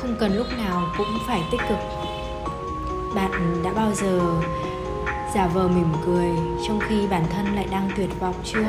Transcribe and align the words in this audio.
không 0.00 0.16
cần 0.18 0.36
lúc 0.36 0.46
nào 0.56 0.88
cũng 0.98 1.18
phải 1.26 1.42
tích 1.50 1.60
cực. 1.68 1.78
Bạn 3.14 3.62
đã 3.64 3.72
bao 3.72 3.92
giờ 3.94 4.20
giả 5.34 5.46
vờ 5.46 5.68
mỉm 5.68 5.92
cười 6.06 6.28
trong 6.66 6.80
khi 6.88 7.06
bản 7.06 7.24
thân 7.30 7.54
lại 7.54 7.66
đang 7.70 7.90
tuyệt 7.96 8.20
vọng 8.20 8.34
chưa? 8.44 8.68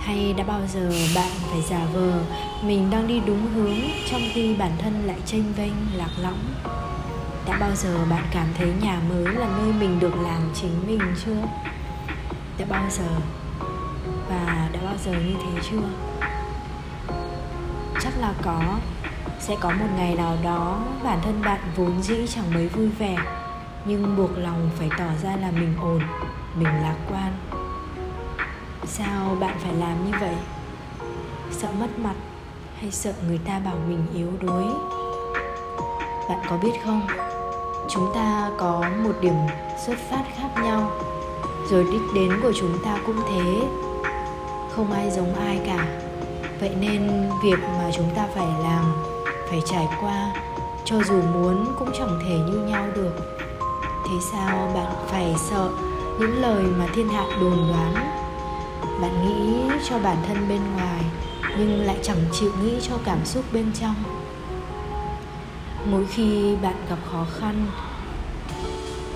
Hay 0.00 0.34
đã 0.38 0.44
bao 0.44 0.60
giờ 0.74 0.92
bạn 1.14 1.30
phải 1.50 1.62
giả 1.62 1.80
vờ 1.94 2.12
mình 2.62 2.90
đang 2.90 3.06
đi 3.06 3.20
đúng 3.26 3.46
hướng 3.54 3.78
trong 4.10 4.20
khi 4.34 4.54
bản 4.54 4.72
thân 4.78 5.06
lại 5.06 5.18
chênh 5.26 5.52
vênh, 5.52 5.72
lạc 5.94 6.10
lõng? 6.22 6.54
Đã 7.46 7.58
bao 7.60 7.70
giờ 7.74 7.98
bạn 8.10 8.24
cảm 8.32 8.46
thấy 8.58 8.72
nhà 8.82 9.00
mới 9.08 9.34
là 9.34 9.48
nơi 9.58 9.72
mình 9.72 10.00
được 10.00 10.14
làm 10.22 10.50
chính 10.54 10.86
mình 10.86 11.00
chưa? 11.24 11.42
Đã 12.58 12.66
bao 12.68 12.84
giờ 12.90 13.08
và 14.28 14.68
đã 14.72 14.80
bao 14.84 14.94
giờ 15.04 15.12
như 15.12 15.34
thế 15.34 15.60
chưa? 15.70 15.88
Chắc 18.00 18.12
là 18.20 18.32
có 18.42 18.60
sẽ 19.40 19.56
có 19.60 19.70
một 19.70 19.86
ngày 19.96 20.14
nào 20.14 20.36
đó, 20.44 20.78
bản 21.04 21.18
thân 21.22 21.42
bạn 21.44 21.60
vốn 21.76 22.02
dĩ 22.02 22.26
chẳng 22.34 22.54
mấy 22.54 22.68
vui 22.68 22.88
vẻ, 22.88 23.16
nhưng 23.84 24.16
buộc 24.16 24.30
lòng 24.38 24.70
phải 24.78 24.90
tỏ 24.98 25.06
ra 25.22 25.36
là 25.36 25.50
mình 25.50 25.74
ổn, 25.80 26.00
mình 26.54 26.82
lạc 26.82 26.96
quan. 27.10 27.32
Sao 28.86 29.36
bạn 29.40 29.56
phải 29.58 29.74
làm 29.74 30.04
như 30.04 30.18
vậy? 30.20 30.34
Sợ 31.50 31.68
mất 31.80 31.98
mặt 31.98 32.14
hay 32.80 32.90
sợ 32.90 33.12
người 33.28 33.38
ta 33.38 33.58
bảo 33.58 33.76
mình 33.88 34.06
yếu 34.14 34.28
đuối? 34.40 34.64
Bạn 36.28 36.38
có 36.48 36.56
biết 36.56 36.72
không? 36.84 37.06
Chúng 37.88 38.12
ta 38.14 38.50
có 38.58 38.84
một 39.04 39.12
điểm 39.20 39.34
xuất 39.86 39.96
phát 40.10 40.24
khác 40.36 40.48
nhau. 40.62 40.90
Rồi 41.70 41.86
đích 41.92 42.02
đến 42.14 42.40
của 42.42 42.52
chúng 42.60 42.78
ta 42.84 42.98
cũng 43.06 43.16
thế. 43.28 43.62
Không 44.70 44.92
ai 44.92 45.10
giống 45.10 45.34
ai 45.34 45.60
cả. 45.66 45.86
Vậy 46.60 46.70
nên 46.80 47.30
việc 47.42 47.58
mà 47.60 47.90
chúng 47.96 48.10
ta 48.14 48.26
phải 48.34 48.46
làm 48.62 48.87
phải 49.50 49.62
trải 49.66 49.88
qua, 50.00 50.32
cho 50.84 50.96
dù 51.08 51.22
muốn 51.22 51.74
cũng 51.78 51.90
chẳng 51.98 52.20
thể 52.22 52.38
như 52.38 52.58
nhau 52.58 52.88
được. 52.94 53.12
Thế 53.80 54.14
sao 54.32 54.70
bạn 54.74 54.92
phải 55.06 55.34
sợ 55.50 55.68
những 56.20 56.42
lời 56.42 56.62
mà 56.62 56.86
thiên 56.94 57.08
hạ 57.08 57.24
đồn 57.40 57.68
đoán? 57.68 57.94
Bạn 59.00 59.26
nghĩ 59.26 59.74
cho 59.88 59.98
bản 59.98 60.16
thân 60.28 60.48
bên 60.48 60.60
ngoài, 60.74 61.04
nhưng 61.58 61.86
lại 61.86 61.96
chẳng 62.02 62.24
chịu 62.32 62.52
nghĩ 62.62 62.72
cho 62.88 62.94
cảm 63.04 63.24
xúc 63.24 63.44
bên 63.52 63.72
trong. 63.80 63.94
Mỗi 65.90 66.06
khi 66.06 66.56
bạn 66.62 66.74
gặp 66.90 66.98
khó 67.12 67.26
khăn, 67.40 67.66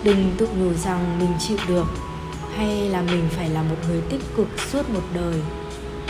đừng 0.05 0.33
tự 0.39 0.49
nhủ 0.57 0.73
rằng 0.73 1.19
mình 1.19 1.33
chịu 1.39 1.59
được, 1.69 1.87
hay 2.57 2.89
là 2.89 3.03
mình 3.03 3.29
phải 3.31 3.49
là 3.49 3.63
một 3.63 3.77
người 3.89 4.01
tích 4.01 4.21
cực 4.37 4.49
suốt 4.71 4.91
một 4.91 5.03
đời, 5.15 5.41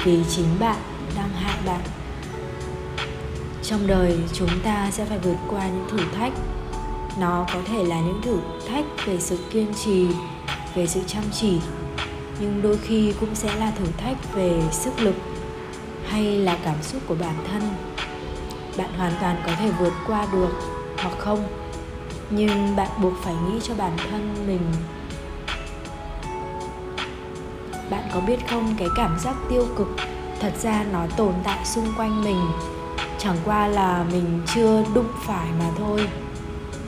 vì 0.04 0.24
chính 0.30 0.58
bạn 0.60 0.76
đang 1.16 1.28
hại 1.28 1.58
bạn 1.66 1.80
trong 3.62 3.86
đời, 3.86 4.18
chúng 4.32 4.48
ta 4.62 4.90
sẽ 4.90 5.04
phải 5.04 5.18
vượt 5.18 5.36
qua 5.48 5.68
những 5.68 5.86
thử 5.90 5.98
thách. 6.18 6.32
Nó 7.18 7.46
có 7.54 7.60
thể 7.66 7.84
là 7.84 8.00
những 8.00 8.22
thử 8.22 8.38
thách 8.68 8.84
về 9.06 9.20
sự 9.20 9.38
kiên 9.50 9.74
trì, 9.84 10.06
về 10.74 10.86
sự 10.86 11.00
chăm 11.06 11.22
chỉ, 11.32 11.60
nhưng 12.40 12.62
đôi 12.62 12.78
khi 12.78 13.14
cũng 13.20 13.34
sẽ 13.34 13.54
là 13.56 13.70
thử 13.70 13.84
thách 13.96 14.34
về 14.34 14.62
sức 14.72 15.00
lực 15.00 15.14
hay 16.08 16.24
là 16.24 16.56
cảm 16.64 16.82
xúc 16.82 17.02
của 17.06 17.14
bản 17.20 17.34
thân. 17.50 17.62
Bạn 18.76 18.92
hoàn 18.98 19.12
toàn 19.20 19.42
có 19.46 19.52
thể 19.58 19.70
vượt 19.70 19.92
qua 20.06 20.26
được 20.32 20.50
hoặc 20.98 21.18
không, 21.18 21.44
nhưng 22.30 22.76
bạn 22.76 22.90
buộc 23.02 23.12
phải 23.22 23.34
nghĩ 23.34 23.60
cho 23.62 23.74
bản 23.74 23.96
thân 24.10 24.34
mình. 24.46 24.72
Bạn 27.90 28.04
có 28.14 28.20
biết 28.20 28.48
không, 28.50 28.74
cái 28.78 28.88
cảm 28.96 29.18
giác 29.18 29.34
tiêu 29.50 29.66
cực 29.76 29.88
thật 30.40 30.52
ra 30.62 30.84
nó 30.92 31.06
tồn 31.16 31.34
tại 31.44 31.64
xung 31.64 31.86
quanh 31.96 32.24
mình 32.24 32.40
chẳng 33.24 33.36
qua 33.44 33.66
là 33.66 34.04
mình 34.12 34.40
chưa 34.54 34.84
đụng 34.94 35.08
phải 35.26 35.48
mà 35.58 35.64
thôi. 35.78 36.08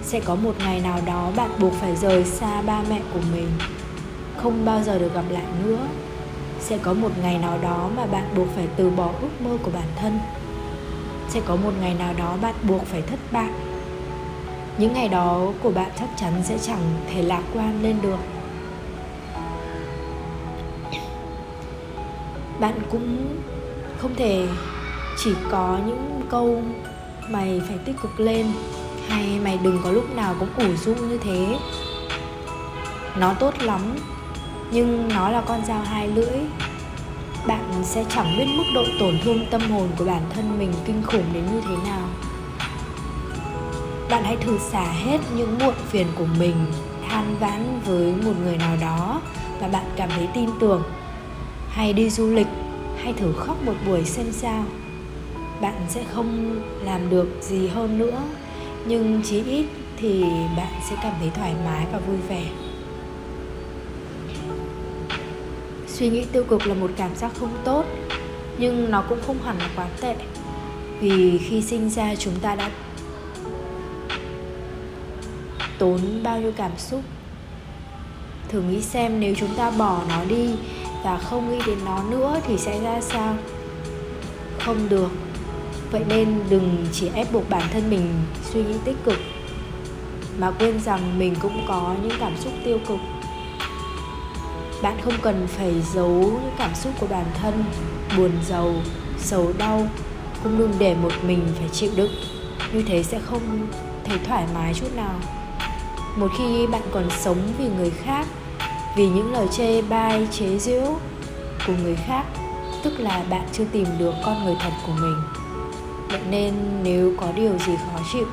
Sẽ 0.02 0.20
có 0.20 0.34
một 0.34 0.54
ngày 0.58 0.80
nào 0.80 1.00
đó 1.06 1.30
bạn 1.36 1.50
buộc 1.58 1.72
phải 1.72 1.96
rời 1.96 2.24
xa 2.24 2.62
ba 2.62 2.82
mẹ 2.90 3.00
của 3.14 3.20
mình. 3.32 3.48
Không 4.36 4.64
bao 4.64 4.82
giờ 4.82 4.98
được 4.98 5.14
gặp 5.14 5.24
lại 5.30 5.44
nữa. 5.64 5.78
Sẽ 6.60 6.78
có 6.78 6.92
một 6.92 7.10
ngày 7.22 7.38
nào 7.38 7.58
đó 7.62 7.90
mà 7.96 8.06
bạn 8.06 8.24
buộc 8.36 8.48
phải 8.56 8.66
từ 8.76 8.90
bỏ 8.90 9.10
ước 9.20 9.40
mơ 9.40 9.56
của 9.62 9.70
bản 9.74 9.88
thân. 9.96 10.18
Sẽ 11.28 11.40
có 11.46 11.56
một 11.56 11.72
ngày 11.80 11.94
nào 11.98 12.14
đó 12.18 12.36
bạn 12.42 12.54
buộc 12.62 12.82
phải 12.86 13.02
thất 13.02 13.18
bại. 13.32 13.50
Những 14.78 14.92
ngày 14.92 15.08
đó 15.08 15.52
của 15.62 15.70
bạn 15.70 15.90
chắc 15.98 16.08
chắn 16.16 16.32
sẽ 16.44 16.58
chẳng 16.58 16.82
thể 17.12 17.22
lạc 17.22 17.42
quan 17.54 17.82
lên 17.82 17.96
được. 18.02 18.18
Bạn 22.60 22.74
cũng 22.90 23.26
không 23.98 24.14
thể 24.14 24.46
chỉ 25.16 25.34
có 25.50 25.78
những 25.86 26.20
câu 26.30 26.62
mày 27.28 27.62
phải 27.68 27.78
tích 27.78 27.96
cực 28.02 28.20
lên, 28.20 28.46
hay 29.08 29.40
mày 29.44 29.58
đừng 29.62 29.80
có 29.84 29.90
lúc 29.90 30.16
nào 30.16 30.34
cũng 30.38 30.48
ủ 30.56 30.76
rũ 30.76 30.94
như 30.94 31.18
thế. 31.18 31.56
Nó 33.16 33.34
tốt 33.34 33.54
lắm, 33.60 33.80
nhưng 34.70 35.08
nó 35.08 35.30
là 35.30 35.40
con 35.40 35.64
dao 35.64 35.80
hai 35.80 36.08
lưỡi. 36.08 36.38
Bạn 37.46 37.82
sẽ 37.82 38.04
chẳng 38.14 38.36
biết 38.38 38.46
mức 38.56 38.64
độ 38.74 38.84
tổn 39.00 39.14
thương 39.24 39.46
tâm 39.50 39.60
hồn 39.70 39.88
của 39.98 40.04
bản 40.04 40.22
thân 40.34 40.58
mình 40.58 40.72
kinh 40.86 41.02
khủng 41.02 41.24
đến 41.32 41.44
như 41.52 41.60
thế 41.60 41.76
nào. 41.90 42.08
Bạn 44.10 44.24
hãy 44.24 44.36
thử 44.36 44.58
xả 44.58 44.92
hết 44.92 45.18
những 45.36 45.58
muộn 45.58 45.74
phiền 45.88 46.06
của 46.14 46.26
mình 46.38 46.54
than 47.08 47.36
vãn 47.40 47.80
với 47.86 48.14
một 48.24 48.32
người 48.44 48.56
nào 48.56 48.76
đó 48.80 49.20
và 49.60 49.68
bạn 49.68 49.84
cảm 49.96 50.08
thấy 50.16 50.28
tin 50.34 50.50
tưởng. 50.60 50.82
Hay 51.68 51.92
đi 51.92 52.10
du 52.10 52.30
lịch, 52.30 52.46
hay 53.02 53.12
thử 53.12 53.32
khóc 53.32 53.56
một 53.64 53.74
buổi 53.86 54.04
xem 54.04 54.32
sao 54.32 54.64
bạn 55.60 55.86
sẽ 55.88 56.04
không 56.14 56.60
làm 56.84 57.10
được 57.10 57.28
gì 57.40 57.68
hơn 57.68 57.98
nữa. 57.98 58.20
Nhưng 58.86 59.22
chí 59.24 59.42
ít 59.44 59.66
thì 59.96 60.24
bạn 60.56 60.72
sẽ 60.90 60.96
cảm 61.02 61.12
thấy 61.18 61.30
thoải 61.34 61.54
mái 61.64 61.86
và 61.92 61.98
vui 61.98 62.16
vẻ. 62.28 62.44
Suy 65.88 66.08
nghĩ 66.08 66.24
tiêu 66.32 66.44
cực 66.44 66.66
là 66.66 66.74
một 66.74 66.90
cảm 66.96 67.16
giác 67.16 67.32
không 67.40 67.52
tốt, 67.64 67.84
nhưng 68.58 68.90
nó 68.90 69.04
cũng 69.08 69.18
không 69.26 69.38
hẳn 69.44 69.58
là 69.58 69.70
quá 69.76 69.86
tệ, 70.00 70.14
vì 71.00 71.38
khi 71.38 71.62
sinh 71.62 71.90
ra 71.90 72.14
chúng 72.14 72.34
ta 72.40 72.54
đã 72.54 72.70
tốn 75.78 76.00
bao 76.22 76.40
nhiêu 76.40 76.52
cảm 76.56 76.72
xúc. 76.78 77.00
Thử 78.48 78.62
nghĩ 78.62 78.80
xem 78.80 79.20
nếu 79.20 79.34
chúng 79.36 79.54
ta 79.56 79.70
bỏ 79.70 80.00
nó 80.08 80.24
đi 80.24 80.50
và 81.04 81.18
không 81.18 81.50
nghĩ 81.50 81.64
đến 81.66 81.78
nó 81.84 82.02
nữa 82.10 82.40
thì 82.46 82.58
sẽ 82.58 82.80
ra 82.80 83.00
sao? 83.00 83.36
Không 84.58 84.88
được 84.88 85.10
vậy 85.94 86.04
nên 86.08 86.40
đừng 86.50 86.86
chỉ 86.92 87.08
ép 87.14 87.32
buộc 87.32 87.50
bản 87.50 87.62
thân 87.72 87.90
mình 87.90 88.08
suy 88.52 88.64
nghĩ 88.64 88.74
tích 88.84 88.96
cực, 89.04 89.18
mà 90.38 90.50
quên 90.50 90.80
rằng 90.80 91.18
mình 91.18 91.34
cũng 91.40 91.64
có 91.68 91.94
những 92.02 92.12
cảm 92.20 92.32
xúc 92.36 92.52
tiêu 92.64 92.78
cực. 92.88 92.98
Bạn 94.82 94.96
không 95.04 95.14
cần 95.22 95.46
phải 95.46 95.82
giấu 95.94 96.10
những 96.10 96.52
cảm 96.58 96.74
xúc 96.74 96.92
của 97.00 97.06
bản 97.06 97.24
thân, 97.42 97.64
buồn, 98.16 98.30
giàu, 98.48 98.74
sầu, 99.18 99.52
đau, 99.58 99.88
cũng 100.42 100.58
đừng 100.58 100.72
để 100.78 100.94
một 100.94 101.12
mình 101.26 101.46
phải 101.58 101.68
chịu 101.68 101.90
đựng. 101.96 102.12
Như 102.72 102.82
thế 102.86 103.02
sẽ 103.02 103.18
không 103.24 103.68
thấy 104.04 104.18
thoải 104.28 104.44
mái 104.54 104.74
chút 104.74 104.96
nào. 104.96 105.14
Một 106.16 106.28
khi 106.38 106.66
bạn 106.66 106.82
còn 106.92 107.10
sống 107.10 107.38
vì 107.58 107.68
người 107.68 107.90
khác, 107.90 108.26
vì 108.96 109.08
những 109.08 109.32
lời 109.32 109.46
chê 109.56 109.82
bai, 109.82 110.28
chế 110.30 110.58
giễu 110.58 110.98
của 111.66 111.72
người 111.82 111.96
khác, 111.96 112.24
tức 112.84 113.00
là 113.00 113.24
bạn 113.30 113.48
chưa 113.52 113.64
tìm 113.72 113.86
được 113.98 114.14
con 114.24 114.44
người 114.44 114.56
thật 114.60 114.72
của 114.86 114.92
mình 114.92 115.16
vậy 116.14 116.22
nên 116.30 116.54
nếu 116.82 117.12
có 117.16 117.26
điều 117.36 117.58
gì 117.58 117.72
khó 117.76 118.00
chịu, 118.12 118.26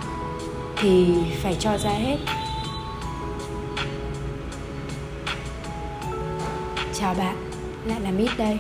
thì 0.78 1.14
phải 1.44 1.56
cho 1.60 1.78
ra 1.78 1.90
hết. 1.90 2.18
Chào 6.94 7.14
bạn, 7.14 7.36
lại 7.86 8.02
là 8.02 8.12
mít 8.12 8.30
đây. 8.38 8.58